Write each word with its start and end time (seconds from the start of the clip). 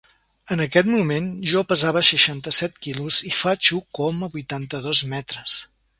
En 0.53 0.61
aquest 0.63 0.87
moment, 0.93 1.27
jo 1.51 1.61
pesava 1.73 2.03
seixanta-set 2.09 2.81
quilos, 2.87 3.19
i 3.33 3.37
faig 3.41 3.73
u 3.77 3.81
coma 4.01 4.31
vuitanta-dos 4.37 5.05
metres. 5.13 5.61